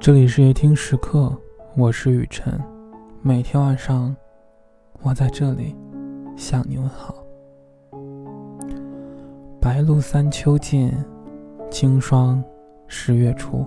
[0.00, 1.34] 这里是夜听时刻，
[1.76, 2.60] 我是雨晨。
[3.22, 4.14] 每天晚上，
[5.02, 5.74] 我在这里
[6.36, 7.14] 向你问好。
[9.60, 10.92] 白露三秋尽，
[11.70, 12.42] 清霜
[12.86, 13.64] 十月初。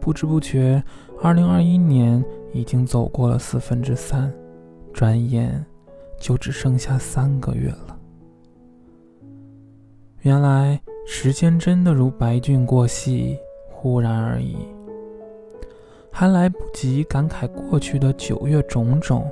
[0.00, 0.82] 不知不觉，
[1.22, 4.30] 二零二一年已经走过了四分之三，
[4.92, 5.64] 转眼
[6.18, 7.98] 就只剩下三个月了。
[10.20, 13.38] 原来，时间真的如白驹过隙，
[13.70, 14.56] 忽然而已。
[16.14, 19.28] 还来不及感慨过去的九月种种，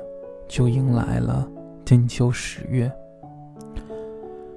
[0.47, 1.47] 就迎来了
[1.85, 2.91] 金秋十月。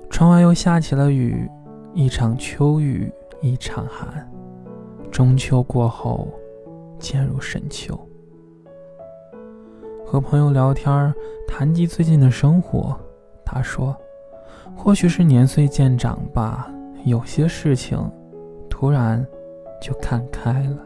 [0.09, 1.49] 窗外又下起了雨，
[1.93, 4.27] 一场秋雨一场寒。
[5.13, 6.27] 中秋过后，
[6.99, 7.97] 渐入深秋。
[10.07, 11.15] 和朋友聊天，
[11.47, 12.99] 谈及最近的生活，
[13.45, 13.95] 他说
[14.75, 16.73] ：“或许是年岁渐长吧，
[17.05, 17.99] 有些事情，
[18.71, 19.25] 突然
[19.81, 20.79] 就看开了。”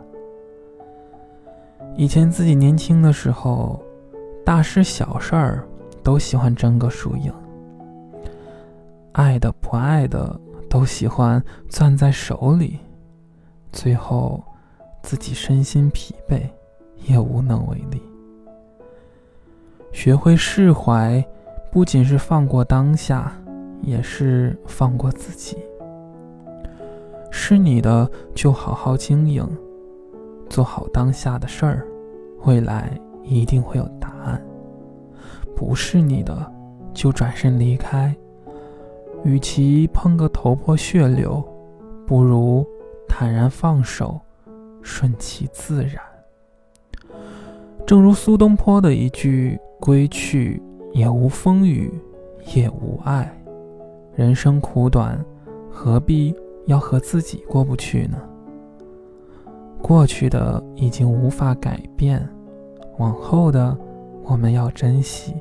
[1.99, 3.83] 以前自己年轻的时候，
[4.45, 5.67] 大事小事儿
[6.01, 7.33] 都喜欢争个输赢，
[9.11, 10.41] 爱的不爱的
[10.71, 12.79] 都喜欢攥在手里，
[13.73, 14.41] 最后
[15.03, 16.41] 自己身心疲惫，
[17.05, 18.01] 也无能为力。
[19.91, 21.21] 学会释怀，
[21.73, 23.33] 不仅是放过当下，
[23.83, 25.59] 也是放过自己。
[27.33, 29.45] 是你的就好好经营。
[30.49, 31.87] 做好当下的事儿，
[32.45, 32.91] 未来
[33.23, 34.43] 一定会有答案。
[35.55, 36.53] 不是你的，
[36.95, 38.15] 就转身离开。
[39.25, 41.43] 与其碰个头破血流，
[42.07, 42.65] 不如
[43.09, 44.21] 坦然放手，
[44.81, 46.01] 顺其自然。
[47.85, 50.63] 正如苏东坡的一句：“归去，
[50.93, 51.93] 也无风雨，
[52.55, 53.29] 也无爱。
[54.15, 55.19] 人生苦短，
[55.71, 56.35] 何必
[56.67, 58.19] 要和自己过不去呢？”
[59.83, 62.27] 过去的已经无法改变，
[62.99, 63.77] 往后的
[64.25, 65.35] 我们要珍惜，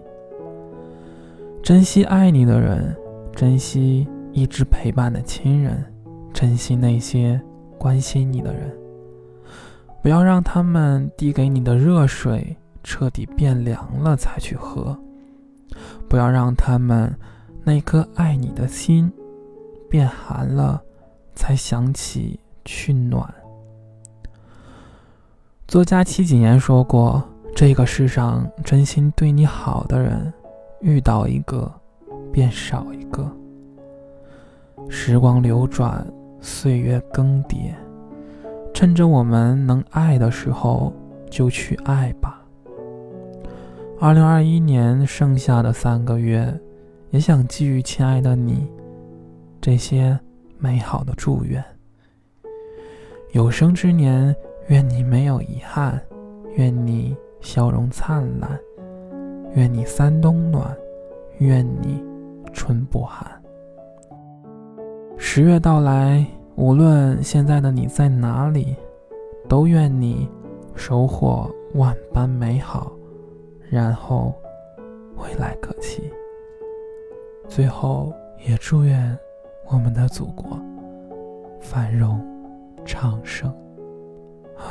[1.61, 2.95] 珍惜爱你的人，
[3.35, 5.83] 珍惜一直陪伴的亲人，
[6.33, 7.41] 珍惜那些
[7.77, 8.71] 关心你的人。
[10.01, 14.97] 不要让他们递给你的热水彻底变凉了才去喝，
[16.07, 17.13] 不要让他们
[17.65, 19.11] 那颗爱你的心
[19.89, 20.81] 变寒了
[21.35, 23.33] 才想起去暖。
[25.67, 27.21] 作家戚锦言说过
[27.53, 30.33] ：“这个世上真心对你好的人，
[30.79, 31.69] 遇到一个
[32.31, 33.29] 便少一个。
[34.87, 36.07] 时光流转，
[36.39, 37.73] 岁月更迭，
[38.73, 40.93] 趁着我们能爱的时候，
[41.29, 42.41] 就去爱吧。”
[43.99, 46.57] 二零二一年剩下的三个月，
[47.09, 48.65] 也想寄予亲爱的你
[49.59, 50.17] 这些
[50.59, 51.61] 美好的祝愿。
[53.33, 54.33] 有生之年。
[54.67, 55.97] 愿你没有遗憾，
[56.55, 58.59] 愿你笑容灿烂，
[59.53, 60.75] 愿你三冬暖，
[61.37, 62.03] 愿你
[62.51, 63.25] 春不寒。
[65.17, 66.25] 十月到来，
[66.55, 68.75] 无论现在的你在哪里，
[69.47, 70.29] 都愿你
[70.75, 72.91] 收获万般美好，
[73.69, 74.33] 然后
[75.15, 76.11] 未来可期。
[77.47, 78.11] 最后，
[78.45, 79.17] 也祝愿
[79.71, 80.59] 我们的祖国
[81.61, 82.19] 繁荣
[82.83, 83.49] 昌盛。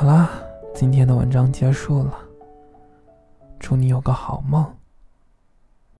[0.07, 0.29] 好啦，
[0.73, 2.17] 今天的文章结束了。
[3.59, 4.65] 祝你有个好梦。